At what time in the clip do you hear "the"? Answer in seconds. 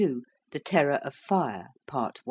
0.49-0.57